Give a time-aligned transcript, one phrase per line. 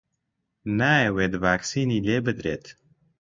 [0.79, 2.65] نایەوێت ڤاکسینی لێ بدرێت.